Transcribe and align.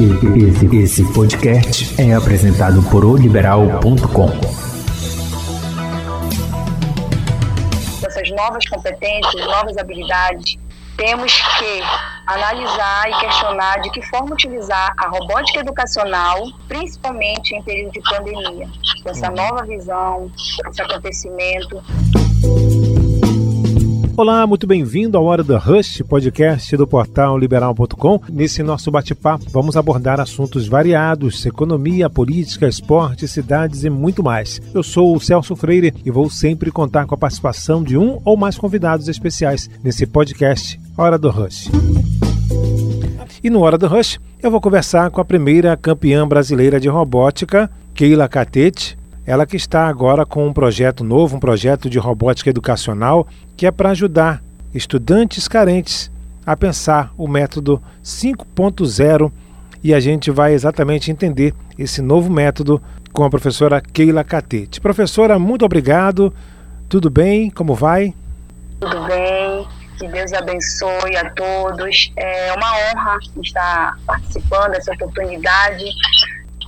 Esse, 0.00 0.76
esse 0.76 1.12
podcast 1.12 2.00
é 2.00 2.14
apresentado 2.14 2.82
por 2.84 3.04
oliberal.com. 3.04 4.30
Essas 8.06 8.30
novas 8.30 8.66
competências, 8.66 9.44
novas 9.44 9.76
habilidades, 9.76 10.56
temos 10.96 11.30
que 11.58 11.82
analisar 12.26 13.10
e 13.10 13.20
questionar 13.20 13.82
de 13.82 13.90
que 13.90 14.00
forma 14.06 14.32
utilizar 14.32 14.94
a 14.96 15.08
robótica 15.08 15.60
educacional, 15.60 16.48
principalmente 16.66 17.54
em 17.54 17.62
período 17.62 17.92
de 17.92 18.00
pandemia. 18.00 18.70
Essa 19.04 19.28
nova 19.28 19.66
visão, 19.66 20.32
esse 20.66 20.80
acontecimento. 20.80 21.82
Olá, 24.20 24.46
muito 24.46 24.66
bem-vindo 24.66 25.16
à 25.16 25.20
Hora 25.22 25.42
do 25.42 25.56
Rush, 25.56 26.02
podcast 26.06 26.76
do 26.76 26.86
portal 26.86 27.38
liberal.com. 27.38 28.20
Nesse 28.28 28.62
nosso 28.62 28.90
bate-papo, 28.90 29.46
vamos 29.48 29.78
abordar 29.78 30.20
assuntos 30.20 30.68
variados: 30.68 31.46
economia, 31.46 32.10
política, 32.10 32.68
esporte, 32.68 33.26
cidades 33.26 33.82
e 33.82 33.88
muito 33.88 34.22
mais. 34.22 34.60
Eu 34.74 34.82
sou 34.82 35.16
o 35.16 35.20
Celso 35.20 35.56
Freire 35.56 35.94
e 36.04 36.10
vou 36.10 36.28
sempre 36.28 36.70
contar 36.70 37.06
com 37.06 37.14
a 37.14 37.18
participação 37.18 37.82
de 37.82 37.96
um 37.96 38.20
ou 38.22 38.36
mais 38.36 38.58
convidados 38.58 39.08
especiais 39.08 39.70
nesse 39.82 40.06
podcast 40.06 40.78
Hora 40.98 41.16
do 41.16 41.30
Rush. 41.30 41.70
E 43.42 43.48
no 43.48 43.60
Hora 43.60 43.78
do 43.78 43.86
Rush, 43.86 44.20
eu 44.42 44.50
vou 44.50 44.60
conversar 44.60 45.10
com 45.10 45.22
a 45.22 45.24
primeira 45.24 45.78
campeã 45.78 46.28
brasileira 46.28 46.78
de 46.78 46.90
robótica, 46.90 47.70
Keila 47.94 48.28
Catete, 48.28 48.98
ela 49.30 49.46
que 49.46 49.56
está 49.56 49.86
agora 49.86 50.26
com 50.26 50.44
um 50.44 50.52
projeto 50.52 51.04
novo, 51.04 51.36
um 51.36 51.38
projeto 51.38 51.88
de 51.88 52.00
robótica 52.00 52.50
educacional, 52.50 53.28
que 53.56 53.64
é 53.64 53.70
para 53.70 53.90
ajudar 53.90 54.42
estudantes 54.74 55.46
carentes 55.46 56.10
a 56.44 56.56
pensar 56.56 57.12
o 57.16 57.28
método 57.28 57.80
5.0 58.02 59.30
e 59.84 59.94
a 59.94 60.00
gente 60.00 60.32
vai 60.32 60.52
exatamente 60.52 61.12
entender 61.12 61.54
esse 61.78 62.02
novo 62.02 62.28
método 62.28 62.82
com 63.12 63.22
a 63.22 63.30
professora 63.30 63.80
Keila 63.80 64.24
Catete. 64.24 64.80
Professora, 64.80 65.38
muito 65.38 65.64
obrigado. 65.64 66.34
Tudo 66.88 67.08
bem? 67.08 67.50
Como 67.50 67.72
vai? 67.72 68.12
Tudo 68.80 69.04
bem. 69.04 69.68
Que 69.96 70.08
Deus 70.08 70.32
abençoe 70.32 71.16
a 71.16 71.30
todos. 71.30 72.12
É 72.16 72.52
uma 72.52 72.66
honra 72.66 73.18
estar 73.40 73.96
participando 74.04 74.72
dessa 74.72 74.92
oportunidade 74.92 75.84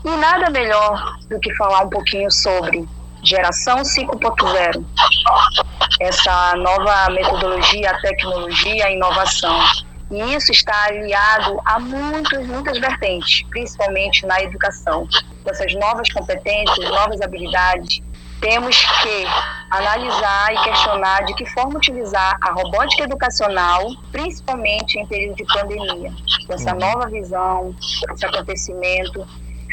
e 0.05 0.11
nada 0.17 0.51
melhor 0.51 1.17
do 1.29 1.39
que 1.39 1.55
falar 1.55 1.83
um 1.83 1.91
pouquinho 1.91 2.31
sobre 2.31 2.87
geração 3.23 3.79
5.0, 3.83 4.85
essa 6.01 6.55
nova 6.57 7.11
metodologia, 7.11 7.91
a 7.91 8.01
tecnologia, 8.01 8.87
a 8.87 8.91
inovação. 8.91 9.59
E 10.11 10.35
isso 10.35 10.53
está 10.53 10.87
aliado 10.87 11.61
a 11.65 11.79
muitas, 11.79 12.47
muitas 12.47 12.79
vertentes, 12.79 13.45
principalmente 13.49 14.27
na 14.27 14.43
educação. 14.43 15.09
Essas 15.47 15.73
novas 15.75 16.13
competências, 16.13 16.91
novas 16.91 17.21
habilidades, 17.23 18.01
temos 18.43 18.77
que 19.03 19.25
analisar 19.71 20.53
e 20.53 20.65
questionar 20.65 21.25
de 21.25 21.35
que 21.35 21.47
forma 21.47 21.77
utilizar 21.77 22.37
a 22.43 22.53
robótica 22.53 23.05
educacional, 23.05 23.89
principalmente 24.11 24.99
em 24.99 25.07
período 25.07 25.37
de 25.37 25.45
pandemia. 25.45 26.13
Essa 26.51 26.73
uhum. 26.73 26.81
nova 26.81 27.09
visão, 27.09 27.75
esse 28.13 28.27
acontecimento, 28.27 29.27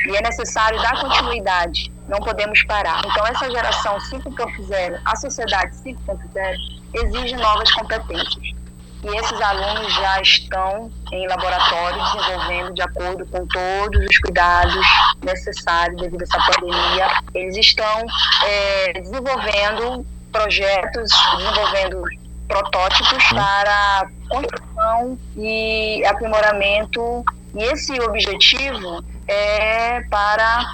e 0.07 0.15
é 0.15 0.21
necessário 0.21 0.81
dar 0.81 0.99
continuidade, 0.99 1.91
não 2.07 2.19
podemos 2.19 2.63
parar. 2.63 3.01
Então, 3.05 3.25
essa 3.27 3.49
geração 3.49 3.97
5.0, 3.97 4.99
a 5.05 5.15
sociedade 5.15 5.75
5.0, 5.77 6.55
exige 6.93 7.35
novas 7.35 7.71
competências. 7.71 8.59
E 9.01 9.07
esses 9.17 9.41
alunos 9.41 9.93
já 9.93 10.21
estão 10.21 10.91
em 11.13 11.25
laboratório 11.27 12.03
desenvolvendo 12.03 12.73
de 12.73 12.81
acordo 12.81 13.25
com 13.27 13.47
todos 13.47 14.05
os 14.05 14.17
cuidados 14.19 14.85
necessários 15.23 16.01
devido 16.01 16.21
a 16.21 16.25
essa 16.25 16.51
pandemia. 16.51 17.07
Eles 17.33 17.55
estão 17.55 18.05
é, 18.45 18.99
desenvolvendo 18.99 20.05
projetos, 20.33 21.09
desenvolvendo 21.37 22.03
protótipos 22.49 23.23
para 23.29 24.09
construção 24.27 25.17
e 25.37 26.03
aprimoramento. 26.05 27.23
E 27.55 27.63
esse 27.63 27.99
objetivo 28.01 29.03
é 29.27 30.01
para, 30.09 30.65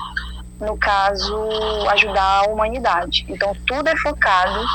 no 0.60 0.78
caso, 0.78 1.50
ajudar 1.92 2.42
a 2.42 2.44
humanidade. 2.44 3.26
Então, 3.30 3.56
tudo 3.66 3.88
é 3.88 3.96
focado 3.98 4.66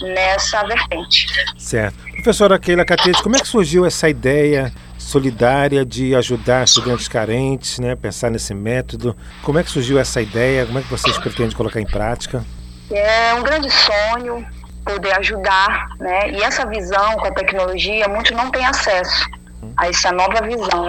nessa 0.00 0.62
vertente. 0.64 1.26
Certo. 1.56 1.96
Professora 2.12 2.58
Keila 2.58 2.84
Catete, 2.84 3.22
como 3.22 3.36
é 3.36 3.40
que 3.40 3.48
surgiu 3.48 3.86
essa 3.86 4.08
ideia 4.08 4.72
solidária 4.98 5.84
de 5.86 6.14
ajudar 6.14 6.64
estudantes 6.64 7.08
carentes, 7.08 7.78
né? 7.78 7.96
Pensar 7.96 8.30
nesse 8.30 8.52
método. 8.52 9.16
Como 9.42 9.58
é 9.58 9.62
que 9.62 9.70
surgiu 9.70 9.98
essa 9.98 10.20
ideia? 10.20 10.66
Como 10.66 10.78
é 10.78 10.82
que 10.82 10.90
vocês 10.90 11.16
pretendem 11.16 11.56
colocar 11.56 11.80
em 11.80 11.86
prática? 11.86 12.44
É 12.90 13.34
um 13.34 13.42
grande 13.42 13.70
sonho 13.70 14.46
poder 14.84 15.18
ajudar, 15.18 15.88
né? 15.98 16.30
E 16.30 16.42
essa 16.42 16.66
visão 16.66 17.16
com 17.16 17.26
a 17.26 17.30
tecnologia, 17.30 18.08
muitos 18.08 18.32
não 18.32 18.50
têm 18.50 18.64
acesso 18.64 19.37
a 19.76 19.88
essa 19.88 20.12
nova 20.12 20.42
visão 20.42 20.88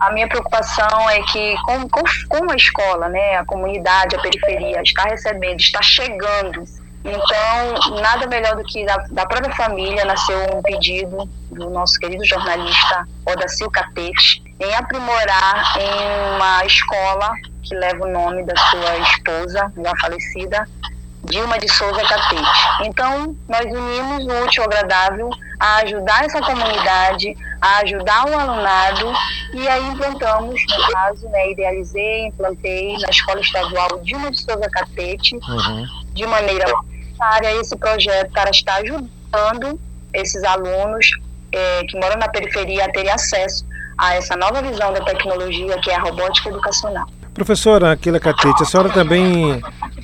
a 0.00 0.12
minha 0.12 0.28
preocupação 0.28 1.08
é 1.08 1.22
que, 1.22 1.56
como, 1.64 1.88
como 2.28 2.50
a 2.50 2.56
escola, 2.56 3.08
né, 3.08 3.36
a 3.36 3.44
comunidade, 3.44 4.16
a 4.16 4.20
periferia 4.20 4.82
está 4.82 5.04
recebendo, 5.04 5.60
está 5.60 5.80
chegando, 5.82 6.64
então 7.04 8.00
nada 8.00 8.26
melhor 8.26 8.56
do 8.56 8.64
que 8.64 8.84
da, 8.84 8.96
da 9.10 9.26
própria 9.26 9.54
família 9.54 10.04
nasceu 10.04 10.38
um 10.54 10.62
pedido 10.62 11.28
do 11.50 11.70
nosso 11.70 11.98
querido 11.98 12.24
jornalista 12.24 13.06
Odacil 13.26 13.70
Catete 13.70 14.42
em 14.58 14.74
aprimorar 14.74 15.76
em 15.78 16.36
uma 16.36 16.64
escola 16.64 17.32
que 17.62 17.74
leva 17.74 18.04
o 18.04 18.10
nome 18.10 18.44
da 18.44 18.56
sua 18.56 18.96
esposa, 18.98 19.72
já 19.82 19.92
falecida, 20.00 20.68
Dilma 21.24 21.58
de 21.58 21.68
Souza 21.72 22.02
Catete. 22.02 22.42
Então, 22.84 23.34
nós 23.48 23.64
unimos 23.64 24.26
o 24.26 24.44
útil 24.44 24.62
ao 24.62 24.68
agradável 24.68 25.30
a 25.64 25.76
ajudar 25.76 26.26
essa 26.26 26.42
comunidade, 26.42 27.34
a 27.58 27.78
ajudar 27.78 28.28
o 28.28 28.38
alunado, 28.38 29.10
e 29.54 29.66
aí 29.66 29.88
implantamos, 29.88 30.60
no 30.68 30.92
caso, 30.92 31.26
né, 31.30 31.52
idealizei, 31.52 32.26
implantei 32.26 32.98
na 32.98 33.08
Escola 33.08 33.40
Estadual 33.40 33.98
Dilma 34.02 34.30
de 34.30 34.42
Souza 34.42 34.68
Catete, 34.70 35.36
uhum. 35.36 35.86
de 36.12 36.26
maneira 36.26 36.66
necessária, 36.90 37.52
esse 37.58 37.74
projeto 37.78 38.30
para 38.32 38.50
estar 38.50 38.74
ajudando 38.82 39.80
esses 40.12 40.44
alunos 40.44 41.08
é, 41.50 41.84
que 41.84 41.98
moram 41.98 42.18
na 42.18 42.28
periferia 42.28 42.84
a 42.84 42.92
terem 42.92 43.10
acesso 43.10 43.64
a 43.96 44.16
essa 44.16 44.36
nova 44.36 44.60
visão 44.60 44.92
da 44.92 45.00
tecnologia 45.00 45.80
que 45.80 45.90
é 45.90 45.94
a 45.94 46.00
robótica 46.00 46.50
educacional. 46.50 47.06
Professora 47.34 47.90
Aquila 47.90 48.20
Catete, 48.20 48.62
a 48.62 48.64
senhora 48.64 48.90
também 48.90 49.60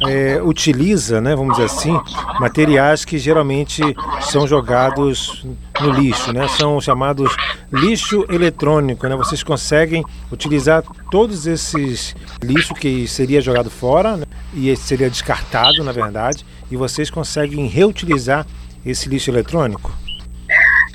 é, 0.09 0.43
utiliza, 0.43 1.21
né, 1.21 1.37
vamos 1.37 1.57
dizer 1.57 1.67
assim, 1.67 1.97
materiais 2.41 3.05
que 3.05 3.19
geralmente 3.19 3.83
são 4.21 4.49
jogados 4.49 5.47
no 5.81 5.93
lixo, 5.93 6.33
né? 6.33 6.49
São 6.49 6.81
chamados 6.81 7.35
lixo 7.73 8.27
eletrônico, 8.29 9.07
né? 9.07 9.15
Vocês 9.15 9.45
conseguem 9.45 10.05
utilizar 10.31 10.83
todos 11.11 11.47
esses 11.47 12.17
lixo 12.43 12.75
que 12.75 13.07
seria 13.07 13.41
jogado 13.41 13.71
fora 13.71 14.17
né? 14.17 14.27
e 14.53 14.75
seria 14.77 15.09
descartado, 15.09 15.85
na 15.85 15.93
verdade, 15.93 16.45
e 16.69 16.77
vocês 16.77 17.11
conseguem 17.11 17.67
reutilizar 17.67 18.45
esse 18.85 19.09
lixo 19.09 19.31
eletrônico? 19.31 19.93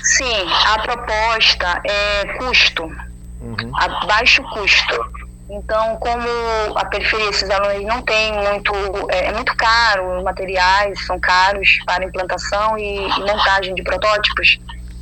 Sim, 0.02 0.44
a 0.66 0.78
proposta 0.80 1.82
é 1.84 2.24
custo, 2.38 2.84
uhum. 2.84 3.72
a 3.74 4.06
baixo 4.06 4.42
custo. 4.42 5.15
Então, 5.48 5.96
como 5.96 6.28
a 6.76 6.84
periferia, 6.86 7.30
esses 7.30 7.48
alunos 7.48 7.84
não 7.84 8.02
têm 8.02 8.32
muito, 8.32 8.72
é, 9.10 9.26
é, 9.26 9.32
muito 9.32 9.54
caro, 9.56 10.18
os 10.18 10.24
materiais 10.24 11.06
são 11.06 11.20
caros 11.20 11.78
para 11.86 12.04
implantação 12.04 12.76
e, 12.76 12.96
e 12.96 13.20
montagem 13.20 13.72
de 13.74 13.82
protótipos, 13.84 14.58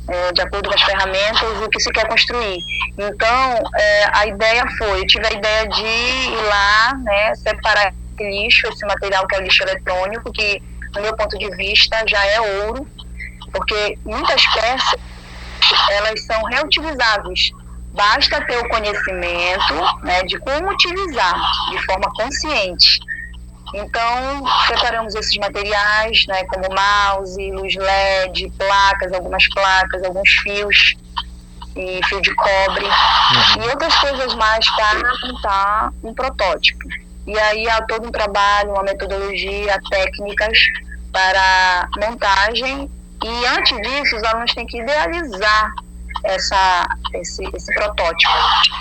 é, 0.07 0.31
de 0.33 0.41
acordo 0.41 0.69
com 0.69 0.75
as 0.75 0.83
ferramentas 0.83 1.41
e 1.41 1.63
o 1.63 1.69
que 1.69 1.79
se 1.79 1.91
quer 1.91 2.07
construir. 2.07 2.59
Então, 2.95 3.71
é, 3.75 4.19
a 4.19 4.27
ideia 4.27 4.63
foi, 4.77 5.01
eu 5.01 5.07
tive 5.07 5.25
a 5.25 5.33
ideia 5.33 5.67
de 5.67 5.83
ir 5.83 6.43
lá, 6.47 6.93
né, 7.03 7.35
separar 7.35 7.91
esse 8.13 8.29
lixo, 8.29 8.67
esse 8.67 8.85
material 8.85 9.27
que 9.27 9.35
é 9.35 9.39
o 9.39 9.41
lixo 9.41 9.63
eletrônico, 9.63 10.31
que, 10.31 10.61
no 10.93 11.01
meu 11.01 11.15
ponto 11.15 11.39
de 11.39 11.49
vista, 11.55 12.03
já 12.07 12.23
é 12.23 12.39
ouro, 12.63 12.87
porque 13.51 13.97
muitas 14.05 14.45
peças, 14.53 14.99
elas 15.89 16.23
são 16.23 16.43
reutilizáveis, 16.43 17.49
Basta 17.95 18.45
ter 18.45 18.57
o 18.57 18.69
conhecimento 18.69 19.73
né, 20.03 20.21
de 20.23 20.37
como 20.39 20.69
utilizar 20.69 21.35
de 21.71 21.85
forma 21.85 22.11
consciente. 22.13 22.99
Então, 23.73 24.43
separamos 24.67 25.15
esses 25.15 25.37
materiais, 25.37 26.25
né, 26.27 26.43
como 26.45 26.67
mouse, 26.73 27.51
luz 27.51 27.75
LED, 27.75 28.51
placas, 28.57 29.11
algumas 29.13 29.47
placas, 29.49 30.03
alguns 30.03 30.29
fios 30.29 30.95
e 31.75 31.99
fio 32.07 32.21
de 32.21 32.33
cobre 32.35 32.85
uhum. 32.85 33.63
e 33.63 33.69
outras 33.69 33.93
coisas 33.95 34.33
mais 34.35 34.65
para 34.75 35.01
montar 35.23 35.91
um 36.03 36.13
protótipo. 36.13 36.87
E 37.27 37.37
aí 37.37 37.67
há 37.69 37.81
todo 37.81 38.07
um 38.07 38.11
trabalho, 38.11 38.71
uma 38.71 38.83
metodologia, 38.83 39.79
técnicas 39.89 40.57
para 41.11 41.89
montagem 41.97 42.89
e 43.23 43.45
antes 43.47 43.81
disso 43.81 44.15
os 44.17 44.23
alunos 44.23 44.53
têm 44.53 44.67
que 44.67 44.79
idealizar 44.79 45.73
essa, 46.23 46.87
esse, 47.13 47.43
esse 47.53 47.73
protótipo. 47.73 48.33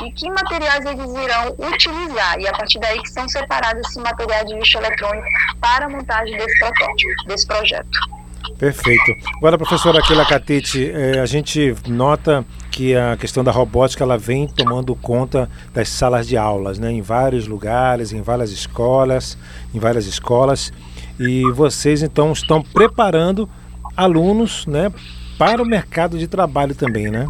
E 0.05 0.13
que 0.13 0.31
materiais 0.31 0.85
eles 0.85 1.11
irão 1.11 1.55
utilizar? 1.59 2.39
E 2.39 2.49
a 2.49 2.53
partir 2.53 2.79
daí 2.79 3.01
que 3.03 3.11
são 3.11 3.29
separados 3.29 3.87
esses 3.87 4.03
materiais 4.03 4.47
de 4.47 4.55
lixo 4.55 4.79
eletrônico 4.79 5.27
para 5.61 5.87
a 5.87 5.89
montagem 5.89 6.37
desse 6.37 6.59
protótipo, 6.59 7.27
desse 7.27 7.47
projeto. 7.47 8.15
Perfeito. 8.59 9.13
Agora, 9.39 9.59
professora 9.59 9.99
Aquila 9.99 10.25
Catete, 10.25 10.91
é, 10.91 11.19
a 11.19 11.27
gente 11.27 11.75
nota 11.89 12.45
que 12.71 12.95
a 12.95 13.17
questão 13.17 13.43
da 13.43 13.51
robótica 13.51 14.05
ela 14.05 14.17
vem 14.17 14.47
tomando 14.47 14.95
conta 14.95 15.51
das 15.73 15.89
salas 15.89 16.27
de 16.27 16.37
aulas, 16.37 16.79
né, 16.79 16.91
em 16.91 17.03
vários 17.03 17.47
lugares, 17.47 18.13
em 18.13 18.23
várias 18.23 18.51
escolas, 18.51 19.37
em 19.75 19.79
várias 19.79 20.07
escolas, 20.07 20.73
e 21.19 21.43
vocês 21.53 22.03
então 22.03 22.33
estão 22.33 22.63
preparando 22.63 23.49
alunos, 23.97 24.67
né, 24.67 24.91
para 25.39 25.63
o 25.63 25.67
mercado 25.67 26.19
de 26.19 26.27
trabalho 26.27 26.75
também, 26.75 27.11
né? 27.11 27.29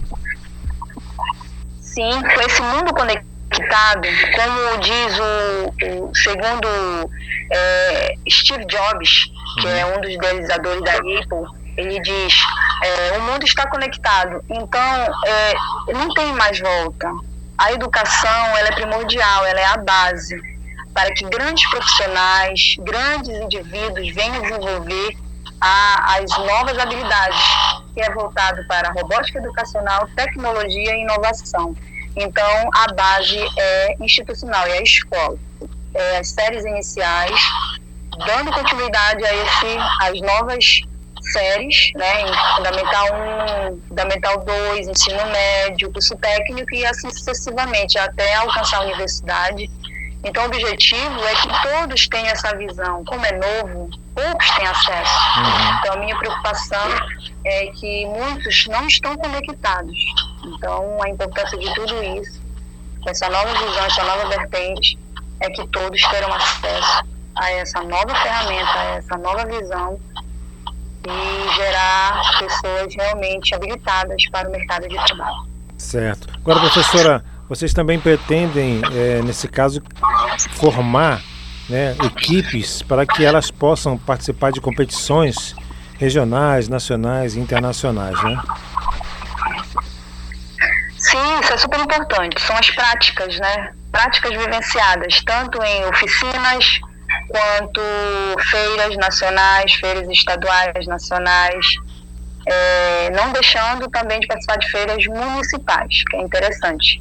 Sim, 1.80 2.10
com 2.22 2.40
esse 2.42 2.60
mundo 2.60 2.92
conectado, 2.92 4.08
como 4.34 4.78
diz 4.80 5.18
o, 5.18 6.08
o 6.08 6.14
segundo 6.14 7.10
é, 7.52 8.14
Steve 8.28 8.64
Jobs, 8.66 9.30
que 9.60 9.68
é 9.68 9.86
um 9.86 10.00
dos 10.00 10.10
idealizadores 10.10 10.82
da 10.82 10.94
Apple, 10.94 11.64
ele 11.76 12.00
diz: 12.00 12.34
é, 12.82 13.18
o 13.18 13.22
mundo 13.22 13.44
está 13.44 13.68
conectado, 13.68 14.42
então 14.48 14.80
é, 15.26 15.54
não 15.92 16.12
tem 16.14 16.32
mais 16.32 16.58
volta. 16.58 17.08
A 17.56 17.72
educação 17.72 18.56
ela 18.56 18.68
é 18.68 18.72
primordial, 18.72 19.44
ela 19.46 19.60
é 19.60 19.66
a 19.66 19.76
base 19.76 20.36
para 20.92 21.12
que 21.12 21.24
grandes 21.24 21.68
profissionais, 21.70 22.76
grandes 22.80 23.30
indivíduos 23.30 24.14
venham 24.14 24.42
desenvolver 24.42 25.16
a, 25.60 26.16
as 26.16 26.30
novas 26.38 26.78
habilidades, 26.78 27.40
que 27.94 28.00
é 28.00 28.10
voltado 28.10 28.66
para 28.66 28.92
robótica 28.92 29.38
educacional, 29.38 30.08
tecnologia 30.16 30.96
e 30.96 31.02
inovação. 31.02 31.74
Então, 32.16 32.70
a 32.74 32.92
base 32.92 33.38
é 33.58 33.96
institucional, 34.00 34.66
é 34.66 34.78
a 34.78 34.82
escola. 34.82 35.38
É 35.94 36.18
as 36.18 36.30
séries 36.30 36.64
iniciais, 36.64 37.40
dando 38.26 38.52
continuidade 38.52 39.24
a 39.24 39.34
esse, 39.34 39.78
as 40.00 40.20
novas 40.20 40.80
séries, 41.32 41.90
né, 41.94 42.22
em 42.22 42.56
Fundamental 42.56 43.06
1, 43.72 43.80
Fundamental 43.88 44.44
2, 44.44 44.88
ensino 44.88 45.26
médio, 45.26 45.90
curso 45.92 46.16
técnico 46.16 46.74
e 46.74 46.84
assim 46.84 47.10
sucessivamente, 47.10 47.98
até 47.98 48.34
alcançar 48.34 48.78
a 48.78 48.82
universidade. 48.82 49.70
Então, 50.24 50.44
o 50.44 50.46
objetivo 50.46 51.24
é 51.24 51.34
que 51.34 51.48
todos 51.62 52.08
tenham 52.08 52.28
essa 52.28 52.56
visão. 52.56 53.04
Como 53.04 53.24
é 53.26 53.32
novo, 53.32 53.90
poucos 54.14 54.50
têm 54.52 54.66
acesso. 54.66 55.38
Uhum. 55.38 55.78
Então, 55.78 55.92
a 55.92 55.96
minha 55.98 56.18
preocupação 56.18 56.88
é 57.44 57.66
que 57.66 58.06
muitos 58.06 58.66
não 58.68 58.86
estão 58.86 59.14
conectados. 59.16 59.98
Então, 60.44 61.02
a 61.02 61.08
importância 61.10 61.58
de 61.58 61.74
tudo 61.74 62.02
isso, 62.02 62.40
essa 63.06 63.28
nova 63.28 63.52
visão, 63.52 63.84
essa 63.84 64.02
nova 64.02 64.28
vertente, 64.28 64.98
é 65.40 65.50
que 65.50 65.66
todos 65.68 66.00
terão 66.08 66.32
acesso 66.32 67.04
a 67.36 67.50
essa 67.50 67.82
nova 67.82 68.14
ferramenta, 68.14 68.78
a 68.78 68.84
essa 68.96 69.16
nova 69.18 69.44
visão 69.44 70.00
e 71.06 71.54
gerar 71.54 72.38
pessoas 72.38 72.94
realmente 72.94 73.54
habilitadas 73.54 74.22
para 74.30 74.48
o 74.48 74.52
mercado 74.52 74.88
de 74.88 74.94
trabalho. 75.04 75.46
Certo. 75.76 76.28
Agora, 76.40 76.60
professora, 76.60 77.24
vocês 77.48 77.74
também 77.74 78.00
pretendem, 78.00 78.80
é, 78.92 79.20
nesse 79.22 79.48
caso, 79.48 79.82
formar 80.52 81.22
né, 81.68 81.96
equipes 82.04 82.82
para 82.82 83.06
que 83.06 83.24
elas 83.24 83.50
possam 83.50 83.96
participar 83.96 84.52
de 84.52 84.60
competições 84.60 85.54
regionais, 85.98 86.68
nacionais 86.68 87.36
e 87.36 87.40
internacionais, 87.40 88.20
né? 88.22 88.36
Sim, 90.98 91.40
isso 91.40 91.52
é 91.52 91.58
super 91.58 91.80
importante. 91.80 92.40
São 92.40 92.56
as 92.56 92.70
práticas, 92.70 93.38
né? 93.38 93.72
Práticas 93.92 94.32
vivenciadas, 94.32 95.22
tanto 95.24 95.62
em 95.62 95.84
oficinas 95.86 96.80
quanto 97.28 97.80
feiras 98.50 98.96
nacionais, 98.96 99.72
feiras 99.74 100.08
estaduais, 100.08 100.86
nacionais, 100.86 101.66
é, 102.46 103.10
não 103.10 103.32
deixando 103.32 103.88
também 103.90 104.20
de 104.20 104.26
participar 104.26 104.58
de 104.58 104.70
feiras 104.70 105.06
municipais, 105.06 106.04
que 106.10 106.16
é 106.16 106.20
interessante. 106.22 106.98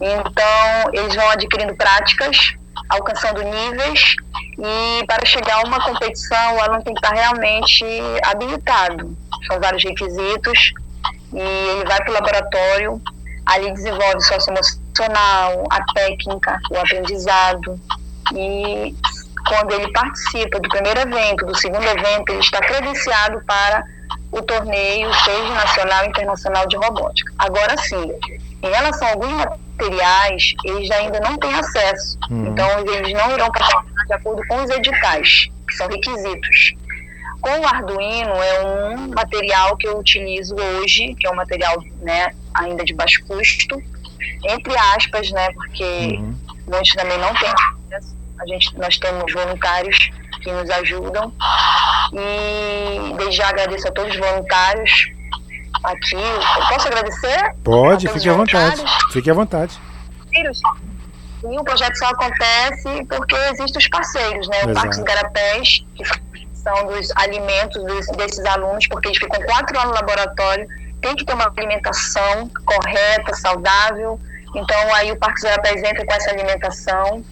Então, 0.00 0.92
eles 0.92 1.14
vão 1.14 1.30
adquirindo 1.30 1.76
práticas, 1.76 2.54
alcançando 2.88 3.42
níveis, 3.42 4.16
e 4.58 5.04
para 5.06 5.24
chegar 5.26 5.56
a 5.56 5.66
uma 5.66 5.80
competição, 5.82 6.56
o 6.56 6.60
aluno 6.60 6.82
tem 6.82 6.94
que 6.94 7.04
estar 7.04 7.14
realmente 7.14 7.84
habilitado. 8.24 9.16
São 9.46 9.60
vários 9.60 9.82
requisitos, 9.82 10.72
e 11.32 11.40
ele 11.40 11.84
vai 11.84 11.98
para 11.98 12.10
o 12.10 12.14
laboratório, 12.14 13.02
ali 13.46 13.72
desenvolve 13.72 14.16
o 14.16 14.20
socioemocional, 14.20 15.64
a 15.70 15.84
técnica, 15.94 16.58
o 16.70 16.78
aprendizado, 16.78 17.80
e 18.34 18.94
quando 19.48 19.72
ele 19.72 19.90
participa 19.92 20.60
do 20.60 20.68
primeiro 20.68 21.00
evento, 21.00 21.46
do 21.46 21.56
segundo 21.56 21.84
evento, 21.84 22.30
ele 22.30 22.40
está 22.40 22.58
credenciado 22.60 23.42
para 23.44 23.84
o 24.30 24.42
torneio, 24.42 25.12
seja 25.14 25.54
nacional 25.54 26.04
e 26.04 26.08
internacional 26.08 26.66
de 26.66 26.76
robótica. 26.76 27.32
Agora 27.38 27.76
sim, 27.78 28.12
em 28.62 28.70
relação 28.70 29.08
a 29.08 29.10
alguns 29.12 29.44
materiais, 29.82 30.54
eles 30.64 30.90
ainda 30.90 31.20
não 31.20 31.36
têm 31.36 31.52
acesso. 31.54 32.18
Uhum. 32.30 32.48
Então, 32.48 32.68
eles 32.80 33.12
não 33.12 33.32
irão 33.32 33.50
participar 33.50 33.84
de 34.06 34.12
acordo 34.14 34.42
com 34.46 34.62
os 34.62 34.70
editais, 34.70 35.50
que 35.66 35.74
são 35.74 35.88
requisitos. 35.88 36.74
Com 37.40 37.58
o 37.58 37.66
Arduino, 37.66 38.34
é 38.34 38.64
um 38.64 39.08
material 39.08 39.76
que 39.76 39.88
eu 39.88 39.98
utilizo 39.98 40.54
hoje, 40.54 41.14
que 41.16 41.26
é 41.26 41.30
um 41.30 41.34
material 41.34 41.82
né, 42.00 42.32
ainda 42.54 42.84
de 42.84 42.94
baixo 42.94 43.24
custo, 43.26 43.82
entre 44.44 44.76
aspas, 44.94 45.30
né, 45.32 45.52
porque 45.52 45.84
uhum. 45.84 46.38
muitos 46.68 46.92
também 46.92 47.18
não 47.18 47.34
têm 47.34 47.48
acesso. 47.48 48.16
A 48.40 48.46
gente, 48.46 48.78
nós 48.78 48.96
temos 48.98 49.32
voluntários 49.32 50.10
que 50.42 50.52
nos 50.52 50.68
ajudam. 50.70 51.32
E 52.12 53.14
desde 53.16 53.36
já 53.36 53.48
agradeço 53.48 53.88
a 53.88 53.92
todos 53.92 54.12
os 54.12 54.20
voluntários 54.20 55.10
aqui. 55.82 56.14
Eu 56.14 56.66
posso 56.68 56.88
agradecer? 56.88 57.54
Pode, 57.64 58.08
fique 58.08 58.28
à 58.28 58.34
vontade. 58.34 58.84
Fique 59.10 59.30
à 59.30 59.34
vontade. 59.34 59.80
E 61.44 61.58
o 61.58 61.64
projeto 61.64 61.96
só 61.96 62.06
acontece 62.06 63.04
porque 63.08 63.34
existem 63.34 63.78
os 63.78 63.88
parceiros, 63.88 64.48
né? 64.48 64.62
O 64.64 64.74
Parque 64.74 64.96
dos 64.96 65.04
Garapés, 65.04 65.84
que 65.96 66.04
são 66.54 66.86
dos 66.86 67.10
alimentos 67.16 67.82
desses 68.16 68.44
alunos, 68.44 68.86
porque 68.86 69.08
eles 69.08 69.18
ficam 69.18 69.40
quatro 69.42 69.76
anos 69.78 69.90
no 69.90 69.94
laboratório, 69.94 70.66
tem 71.00 71.16
que 71.16 71.24
ter 71.24 71.34
uma 71.34 71.52
alimentação 71.56 72.48
correta, 72.64 73.34
saudável. 73.34 74.20
Então 74.54 74.94
aí 74.94 75.10
o 75.10 75.16
Parque 75.16 75.40
dos 75.40 75.44
Garapés 75.44 75.82
entra 75.82 76.06
com 76.06 76.14
essa 76.14 76.30
alimentação 76.30 77.24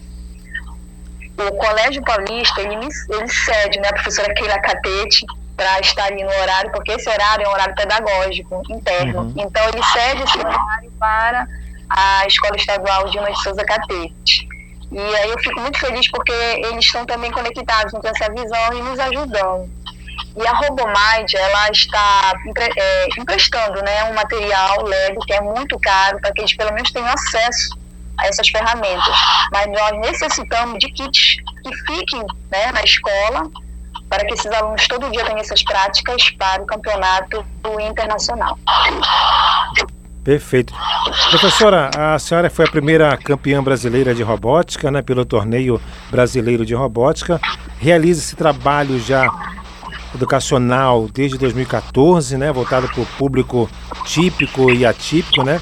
o 1.37 1.51
Colégio 1.57 2.03
Paulista, 2.03 2.61
ele, 2.61 2.75
ele 2.75 3.27
cede 3.29 3.79
né, 3.79 3.89
a 3.89 3.93
professora 3.93 4.33
Keila 4.33 4.59
Catete 4.59 5.25
para 5.55 5.79
estar 5.79 6.05
ali 6.05 6.23
no 6.23 6.29
horário, 6.29 6.71
porque 6.71 6.91
esse 6.93 7.09
horário 7.09 7.45
é 7.45 7.49
um 7.49 7.51
horário 7.51 7.75
pedagógico 7.75 8.61
interno. 8.69 9.21
Uhum. 9.21 9.33
Então, 9.37 9.63
ele 9.69 9.83
cede 9.83 10.23
esse 10.23 10.37
horário 10.37 10.91
para 10.99 11.47
a 11.89 12.25
Escola 12.25 12.55
Estadual 12.55 13.05
de 13.09 13.19
de 13.19 13.43
Souza 13.43 13.63
Catete. 13.63 14.47
E 14.91 14.99
aí 14.99 15.29
eu 15.29 15.39
fico 15.39 15.59
muito 15.61 15.79
feliz 15.79 16.09
porque 16.09 16.31
eles 16.31 16.85
estão 16.85 17.05
também 17.05 17.31
conectados 17.31 17.91
com 17.91 18.07
essa 18.07 18.31
visão 18.33 18.73
e 18.73 18.81
nos 18.81 18.99
ajudando. 18.99 19.69
E 20.35 20.47
a 20.47 20.53
Robomind, 20.53 21.33
ela 21.33 21.69
está 21.69 22.33
é, 22.77 23.07
emprestando 23.17 23.81
né, 23.81 24.03
um 24.05 24.13
material 24.13 24.83
Lego 24.83 25.21
que 25.25 25.33
é 25.33 25.41
muito 25.41 25.79
caro 25.79 26.19
para 26.19 26.31
que 26.33 26.41
eles 26.41 26.55
pelo 26.55 26.73
menos 26.73 26.91
tenham 26.91 27.07
acesso 27.07 27.80
a 28.21 28.27
essas 28.27 28.47
ferramentas. 28.49 29.15
Mas 29.51 29.67
nós 29.67 29.91
necessitamos 29.99 30.79
de 30.79 30.91
kits 30.91 31.37
que 31.63 31.75
fiquem 31.87 32.21
né, 32.51 32.71
na 32.71 32.83
escola 32.83 33.49
para 34.09 34.25
que 34.25 34.33
esses 34.33 34.51
alunos 34.51 34.87
todo 34.87 35.09
dia 35.09 35.23
tenham 35.25 35.39
essas 35.39 35.63
práticas 35.63 36.29
para 36.31 36.61
o 36.61 36.65
campeonato 36.65 37.45
internacional. 37.79 38.57
Perfeito. 40.23 40.73
Professora, 41.29 41.89
a 41.97 42.19
senhora 42.19 42.49
foi 42.49 42.65
a 42.65 42.69
primeira 42.69 43.17
campeã 43.17 43.63
brasileira 43.63 44.13
de 44.13 44.21
robótica, 44.21 44.91
né, 44.91 45.01
pelo 45.01 45.25
torneio 45.25 45.81
brasileiro 46.11 46.65
de 46.65 46.75
robótica. 46.75 47.39
Realiza 47.79 48.19
esse 48.19 48.35
trabalho 48.35 48.99
já 48.99 49.27
educacional 50.13 51.07
desde 51.11 51.37
2014, 51.37 52.37
né, 52.37 52.51
voltado 52.51 52.87
para 52.89 53.01
o 53.01 53.05
público 53.17 53.69
típico 54.05 54.69
e 54.69 54.85
atípico, 54.85 55.43
né? 55.43 55.59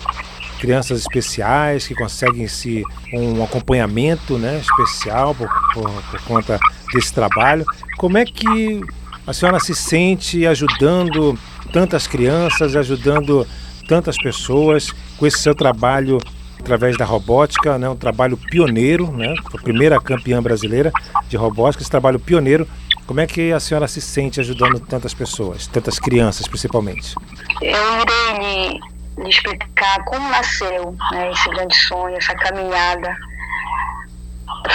Crianças 0.59 0.99
especiais 0.99 1.87
que 1.87 1.95
conseguem 1.95 2.47
se 2.47 2.83
um 3.13 3.43
acompanhamento 3.43 4.37
né, 4.37 4.59
especial 4.59 5.33
por, 5.33 5.49
por, 5.73 5.89
por 5.89 6.21
conta 6.23 6.59
desse 6.93 7.13
trabalho. 7.13 7.65
Como 7.97 8.17
é 8.17 8.25
que 8.25 8.81
a 9.25 9.33
senhora 9.33 9.59
se 9.59 9.73
sente 9.73 10.45
ajudando 10.45 11.37
tantas 11.71 12.07
crianças, 12.07 12.75
ajudando 12.75 13.47
tantas 13.87 14.17
pessoas 14.17 14.91
com 15.17 15.25
esse 15.25 15.39
seu 15.39 15.55
trabalho 15.55 16.19
através 16.59 16.97
da 16.97 17.05
robótica, 17.05 17.77
né, 17.77 17.89
um 17.89 17.95
trabalho 17.95 18.35
pioneiro, 18.37 19.11
né, 19.11 19.33
a 19.53 19.61
primeira 19.61 19.99
campeã 19.99 20.43
brasileira 20.43 20.91
de 21.27 21.37
robótica, 21.37 21.81
esse 21.81 21.91
trabalho 21.91 22.19
pioneiro. 22.19 22.67
Como 23.07 23.19
é 23.19 23.25
que 23.25 23.51
a 23.51 23.59
senhora 23.59 23.87
se 23.87 24.01
sente 24.01 24.39
ajudando 24.39 24.79
tantas 24.79 25.13
pessoas, 25.13 25.65
tantas 25.65 25.97
crianças 25.97 26.47
principalmente? 26.47 27.15
Eu 27.61 28.01
irei 28.01 28.79
lhe 29.23 29.29
explicar 29.29 30.03
como 30.05 30.29
nasceu 30.29 30.95
né, 31.11 31.31
esse 31.31 31.49
grande 31.49 31.75
sonho, 31.75 32.17
essa 32.17 32.35
caminhada. 32.35 33.15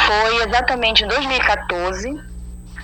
Foi 0.07 0.47
exatamente 0.47 1.05
em 1.05 1.09
2014, 1.09 2.15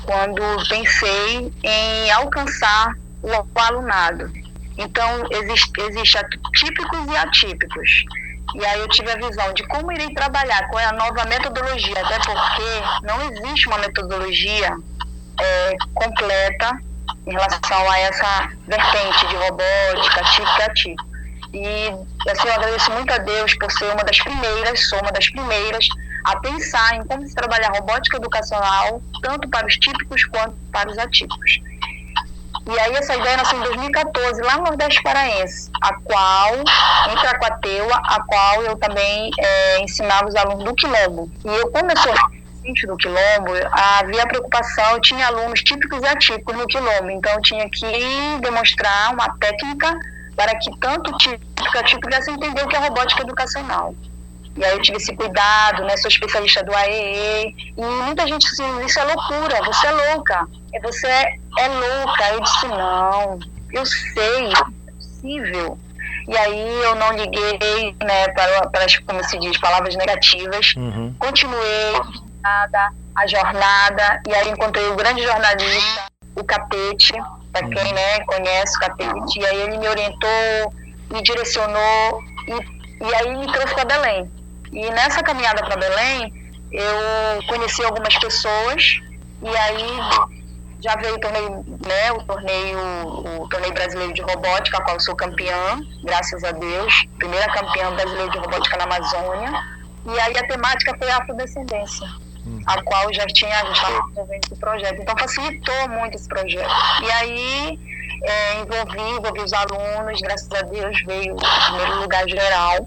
quando 0.04 0.42
pensei 0.68 1.52
em 1.62 2.10
alcançar 2.12 2.94
o 3.22 3.60
alunado. 3.60 4.32
Então, 4.78 5.26
existe, 5.30 5.70
existe 5.82 6.18
típicos 6.54 7.06
e 7.06 7.16
atípicos. 7.16 8.04
E 8.54 8.64
aí 8.64 8.80
eu 8.80 8.88
tive 8.88 9.10
a 9.12 9.16
visão 9.16 9.52
de 9.52 9.62
como 9.68 9.92
irei 9.92 10.12
trabalhar, 10.14 10.66
qual 10.68 10.80
é 10.80 10.86
a 10.86 10.92
nova 10.92 11.24
metodologia, 11.26 12.00
até 12.04 12.18
porque 12.18 13.06
não 13.06 13.20
existe 13.30 13.68
uma 13.68 13.78
metodologia 13.78 14.76
é, 15.38 15.76
completa 15.94 16.80
em 17.26 17.32
relação 17.32 17.90
a 17.90 17.98
essa 17.98 18.50
vertente 18.66 19.26
de 19.28 19.36
robótica, 19.36 20.24
típica 20.24 20.64
atípica. 20.64 21.09
E 21.52 21.88
assim, 22.30 22.48
eu 22.48 22.54
agradeço 22.54 22.90
muito 22.92 23.12
a 23.12 23.18
Deus 23.18 23.54
por 23.54 23.70
ser 23.72 23.92
uma 23.92 24.04
das 24.04 24.18
primeiras, 24.20 24.88
sou 24.88 25.00
uma 25.00 25.10
das 25.10 25.28
primeiras 25.30 25.88
a 26.24 26.38
pensar 26.38 26.96
em 26.96 27.04
como 27.04 27.26
se 27.26 27.34
trabalhar 27.34 27.70
robótica 27.70 28.16
educacional, 28.16 29.02
tanto 29.22 29.48
para 29.48 29.66
os 29.66 29.74
típicos 29.76 30.24
quanto 30.26 30.56
para 30.70 30.90
os 30.90 30.98
atípicos. 30.98 31.60
E 32.68 32.78
aí 32.78 32.94
essa 32.94 33.16
ideia 33.16 33.36
nasceu 33.36 33.58
em 33.58 33.62
2014, 33.62 34.42
lá 34.42 34.58
no 34.58 34.64
Nordeste 34.64 35.02
Paraense, 35.02 35.70
a 35.80 35.94
qual, 35.94 36.54
em 37.10 37.16
Tracuateua, 37.20 37.96
a 38.04 38.22
qual 38.22 38.62
eu 38.62 38.76
também 38.76 39.30
é, 39.38 39.80
ensinava 39.80 40.28
os 40.28 40.36
alunos 40.36 40.64
do 40.64 40.74
Quilombo. 40.74 41.30
E 41.44 41.48
eu, 41.48 41.70
como 41.70 41.90
eu 41.90 41.96
sou 41.96 42.14
do 42.86 42.96
Quilombo, 42.96 43.52
havia 43.72 44.26
preocupação, 44.26 45.00
tinha 45.00 45.26
alunos 45.26 45.60
típicos 45.62 46.02
e 46.02 46.06
atípicos 46.06 46.56
no 46.56 46.66
Quilombo, 46.66 47.10
então 47.10 47.32
eu 47.32 47.40
tinha 47.40 47.68
que 47.68 47.86
demonstrar 48.40 49.12
uma 49.12 49.28
técnica 49.38 49.92
para 50.40 50.58
que 50.58 50.70
tanto 50.78 51.12
típico 51.18 51.76
e 51.76 51.78
atípico 51.78 52.00
pudessem 52.00 52.32
entender 52.32 52.64
o 52.64 52.66
que 52.66 52.74
é 52.74 52.78
robótica 52.78 53.22
educacional. 53.22 53.94
E 54.56 54.64
aí 54.64 54.72
eu 54.72 54.80
tive 54.80 54.96
esse 54.96 55.14
cuidado, 55.14 55.84
né? 55.84 55.94
Sou 55.98 56.08
especialista 56.08 56.64
do 56.64 56.74
AEE. 56.74 57.74
E 57.76 57.84
muita 58.06 58.26
gente 58.26 58.48
disse, 58.48 58.62
isso 58.86 58.98
é 59.00 59.04
loucura, 59.04 59.62
você 59.62 59.86
é 59.86 59.90
louca. 59.90 60.48
Você 60.82 61.06
é 61.06 61.68
louca. 61.68 62.28
Eu 62.32 62.40
disse, 62.40 62.66
não, 62.68 63.38
eu 63.70 63.84
sei, 63.84 64.50
é 64.50 64.92
possível. 64.92 65.78
E 66.26 66.36
aí 66.38 66.82
eu 66.84 66.94
não 66.94 67.12
liguei, 67.12 67.94
né, 68.02 68.28
para, 68.28 68.66
para 68.70 68.84
as, 68.86 68.98
como 69.00 69.22
se 69.22 69.38
diz, 69.38 69.58
palavras 69.58 69.94
negativas. 69.94 70.72
Uhum. 70.74 71.14
Continuei 71.18 72.00
a, 72.42 72.90
a 73.14 73.26
jornada. 73.26 74.22
E 74.26 74.34
aí 74.34 74.48
encontrei 74.48 74.88
o 74.88 74.96
grande 74.96 75.22
jornalista, 75.22 76.06
o 76.34 76.42
Capete, 76.42 77.12
para 77.52 77.68
quem 77.68 77.92
né, 77.92 78.20
conhece 78.26 78.76
o 78.76 78.80
Capete. 78.80 79.38
E 79.38 79.46
aí 79.46 79.62
ele 79.62 79.78
me 79.78 79.88
orientou, 79.88 80.74
me 81.10 81.22
direcionou 81.22 82.22
e, 82.46 83.04
e 83.04 83.14
aí 83.14 83.36
me 83.36 83.52
trouxe 83.52 83.74
para 83.74 83.84
Belém. 83.84 84.30
E 84.72 84.90
nessa 84.90 85.22
caminhada 85.22 85.64
para 85.64 85.76
Belém, 85.76 86.32
eu 86.70 87.42
conheci 87.48 87.84
algumas 87.84 88.16
pessoas 88.18 89.00
e 89.42 89.48
aí 89.48 90.00
já 90.82 90.96
veio 90.96 91.16
o 91.16 91.20
torneio, 91.20 91.64
né, 91.86 92.12
o 92.12 92.22
torneio, 92.24 92.78
o 93.42 93.48
torneio 93.48 93.74
brasileiro 93.74 94.12
de 94.14 94.22
robótica, 94.22 94.78
a 94.78 94.82
qual 94.82 94.96
eu 94.96 95.00
sou 95.00 95.14
campeã, 95.14 95.80
graças 96.04 96.42
a 96.44 96.52
Deus, 96.52 97.06
primeira 97.18 97.52
campeã 97.52 97.92
brasileira 97.94 98.30
de 98.30 98.38
robótica 98.38 98.76
na 98.78 98.84
Amazônia. 98.84 99.52
E 100.06 100.18
aí 100.18 100.38
a 100.38 100.46
temática 100.46 100.96
foi 100.96 101.10
a 101.10 101.18
afrodescendência. 101.18 102.08
A 102.66 102.82
qual 102.82 103.12
já 103.12 103.26
tinha 103.26 103.56
já 103.74 104.00
desenvolvendo 104.00 104.40
esse 104.44 104.56
projeto. 104.56 105.00
Então 105.00 105.14
facilitou 105.18 105.88
muito 105.88 106.16
esse 106.16 106.28
projeto. 106.28 106.70
E 107.02 107.10
aí 107.10 107.78
é, 108.22 108.60
envolvi, 108.60 109.00
envolvi 109.16 109.40
os 109.40 109.52
alunos, 109.52 110.20
graças 110.20 110.50
a 110.52 110.62
Deus 110.62 111.02
veio 111.06 111.34
o 111.34 111.66
primeiro 111.66 112.00
lugar 112.00 112.28
geral. 112.28 112.86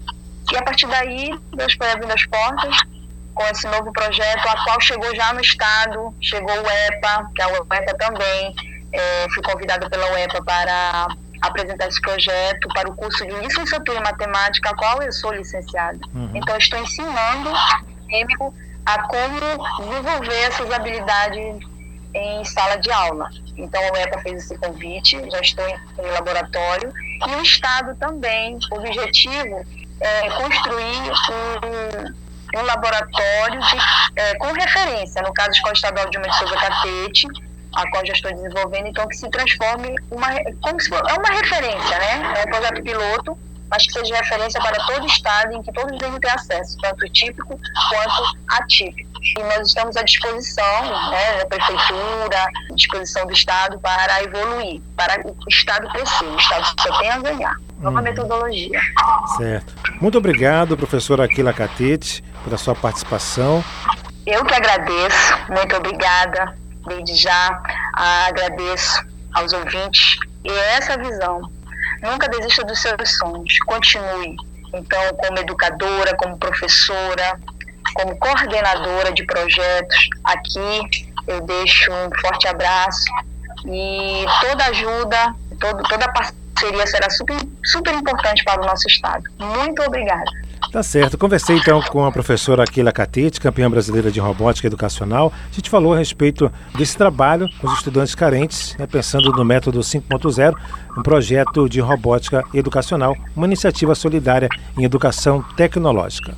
E 0.52 0.56
a 0.56 0.62
partir 0.62 0.86
daí, 0.86 1.30
Deus 1.54 1.72
foi 1.74 1.90
abrindo 1.90 2.12
as 2.12 2.24
portas 2.26 2.76
com 3.34 3.44
esse 3.46 3.66
novo 3.66 3.92
projeto, 3.92 4.46
a 4.46 4.64
qual 4.64 4.80
chegou 4.80 5.14
já 5.14 5.32
no 5.32 5.40
Estado, 5.40 6.14
chegou 6.20 6.54
o 6.54 6.70
EPA, 6.70 7.28
que 7.34 7.42
é 7.42 7.44
a 7.44 7.48
UEPA 7.48 7.94
também, 7.98 8.54
é, 8.92 9.26
fui 9.34 9.42
convidada 9.42 9.90
pela 9.90 10.12
UEPA 10.12 10.42
para 10.44 11.08
apresentar 11.40 11.88
esse 11.88 12.00
projeto 12.00 12.68
para 12.72 12.88
o 12.88 12.94
curso 12.94 13.26
de 13.26 13.34
licenciatura 13.34 13.98
em 13.98 14.02
matemática, 14.02 14.70
a 14.70 14.76
qual 14.76 15.02
eu 15.02 15.12
sou 15.12 15.32
licenciada. 15.32 15.98
Uhum. 16.14 16.30
Então, 16.34 16.56
estou 16.56 16.78
ensinando 16.78 17.50
acadêmico 17.50 18.54
a 18.86 19.02
como 19.02 19.40
desenvolver 19.80 20.42
essas 20.42 20.70
habilidades 20.70 21.64
em 22.14 22.44
sala 22.44 22.76
de 22.76 22.90
aula. 22.92 23.28
Então, 23.56 23.80
a 23.82 23.92
UEPA 23.92 24.20
fez 24.20 24.44
esse 24.44 24.58
convite, 24.58 25.18
já 25.30 25.40
estou 25.40 25.66
em, 25.68 26.10
laboratório, 26.12 26.92
e 27.26 27.34
o 27.34 27.42
Estado 27.42 27.94
também, 27.96 28.58
o 28.70 28.76
objetivo 28.76 29.64
é, 30.00 30.30
construir 30.30 31.12
um, 31.32 32.60
um 32.60 32.62
laboratório 32.62 33.60
de, 33.60 33.76
é, 34.16 34.34
com 34.36 34.52
referência, 34.52 35.22
no 35.22 35.32
caso, 35.32 35.50
Escola 35.50 35.74
Estadual 35.74 36.10
de 36.10 36.18
Uma 36.18 36.32
Souza 36.32 36.56
Catete, 36.56 37.26
a 37.74 37.90
qual 37.90 38.06
já 38.06 38.12
estou 38.12 38.32
desenvolvendo, 38.32 38.86
então 38.86 39.06
que 39.08 39.16
se 39.16 39.28
transforme 39.30 39.94
uma, 40.10 40.28
como 40.60 40.80
se 40.80 40.94
é 40.94 41.14
uma 41.14 41.40
referência, 41.40 41.98
né? 41.98 42.34
É 42.40 42.46
um 42.46 42.50
projeto 42.50 42.82
piloto, 42.82 43.38
mas 43.74 43.86
que 43.86 43.92
seja 43.92 44.16
referência 44.16 44.60
para 44.60 44.76
todo 44.86 45.02
o 45.02 45.06
estado 45.06 45.52
em 45.52 45.62
que 45.62 45.72
todos 45.72 45.98
devem 45.98 46.20
ter 46.20 46.30
acesso, 46.30 46.78
tanto 46.80 47.08
típico 47.10 47.58
quanto 47.88 48.38
atípico. 48.48 49.10
E 49.36 49.42
nós 49.42 49.68
estamos 49.68 49.96
à 49.96 50.02
disposição 50.02 51.10
né, 51.10 51.38
da 51.38 51.46
prefeitura, 51.46 52.44
à 52.70 52.74
disposição 52.74 53.26
do 53.26 53.32
estado 53.32 53.80
para 53.80 54.22
evoluir, 54.22 54.80
para 54.96 55.20
o 55.26 55.34
estado 55.48 55.88
crescer. 55.88 56.24
O 56.24 56.36
estado 56.36 56.64
só 56.80 56.98
tem 56.98 57.10
a 57.10 57.18
ganhar 57.18 57.56
nova 57.80 57.96
uhum. 57.98 58.04
metodologia. 58.04 58.80
Certo. 59.38 59.74
Muito 60.00 60.18
obrigado, 60.18 60.76
professora 60.76 61.24
Aquila 61.24 61.52
Catete, 61.52 62.22
pela 62.44 62.56
sua 62.56 62.76
participação. 62.76 63.64
Eu 64.24 64.44
que 64.44 64.54
agradeço, 64.54 65.34
muito 65.48 65.74
obrigada. 65.74 66.56
Desde 66.86 67.16
já 67.16 67.60
agradeço 67.94 69.04
aos 69.32 69.52
ouvintes. 69.52 70.16
E 70.44 70.50
é 70.50 70.76
essa 70.76 70.96
visão. 70.96 71.50
Nunca 72.04 72.28
desista 72.28 72.62
dos 72.64 72.80
seus 72.80 73.18
sonhos. 73.18 73.58
Continue. 73.66 74.36
Então, 74.74 75.14
como 75.16 75.38
educadora, 75.38 76.14
como 76.16 76.36
professora, 76.38 77.40
como 77.94 78.16
coordenadora 78.18 79.12
de 79.12 79.24
projetos, 79.24 80.08
aqui 80.24 80.80
eu 81.26 81.40
deixo 81.42 81.92
um 81.92 82.10
forte 82.20 82.46
abraço 82.48 83.04
e 83.66 84.24
toda 84.40 84.66
ajuda, 84.66 85.34
todo, 85.58 85.82
toda 85.84 86.12
parceria 86.12 86.86
será 86.86 87.08
super, 87.08 87.36
super 87.64 87.94
importante 87.94 88.44
para 88.44 88.62
o 88.62 88.66
nosso 88.66 88.86
Estado. 88.88 89.24
Muito 89.38 89.82
obrigada. 89.82 90.43
Tá 90.70 90.82
certo. 90.82 91.16
Conversei 91.16 91.56
então 91.56 91.80
com 91.82 92.04
a 92.04 92.10
professora 92.10 92.64
Aquila 92.64 92.92
Catete, 92.92 93.40
campeã 93.40 93.70
brasileira 93.70 94.10
de 94.10 94.20
robótica 94.20 94.66
educacional. 94.66 95.32
A 95.50 95.54
gente 95.54 95.70
falou 95.70 95.94
a 95.94 95.98
respeito 95.98 96.50
desse 96.76 96.96
trabalho 96.96 97.48
com 97.60 97.68
os 97.68 97.74
estudantes 97.74 98.14
carentes, 98.14 98.76
né, 98.78 98.86
pensando 98.86 99.30
no 99.30 99.44
método 99.44 99.80
5.0, 99.80 100.54
um 100.98 101.02
projeto 101.02 101.68
de 101.68 101.80
robótica 101.80 102.44
educacional, 102.52 103.16
uma 103.36 103.46
iniciativa 103.46 103.94
solidária 103.94 104.48
em 104.76 104.84
educação 104.84 105.44
tecnológica. 105.56 106.34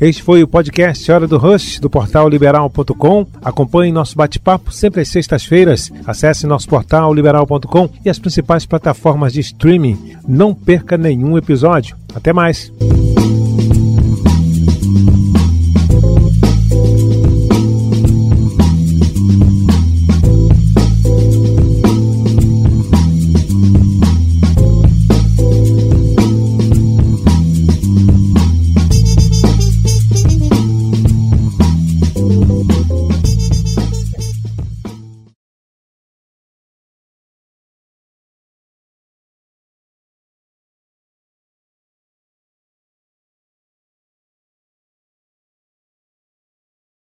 Este 0.00 0.22
foi 0.22 0.44
o 0.44 0.48
podcast 0.48 1.10
Hora 1.10 1.26
do 1.26 1.38
Rush 1.38 1.80
do 1.80 1.90
portal 1.90 2.28
liberal.com. 2.28 3.26
Acompanhe 3.42 3.90
nosso 3.90 4.16
bate-papo 4.16 4.70
sempre 4.70 5.00
às 5.00 5.08
sextas-feiras. 5.08 5.90
Acesse 6.06 6.46
nosso 6.46 6.68
portal 6.68 7.12
liberal.com 7.12 7.88
e 8.04 8.08
as 8.08 8.18
principais 8.18 8.64
plataformas 8.64 9.32
de 9.32 9.40
streaming. 9.40 10.16
Não 10.26 10.54
perca 10.54 10.96
nenhum 10.96 11.36
episódio. 11.36 11.96
Até 12.18 12.32
mais. 12.32 12.72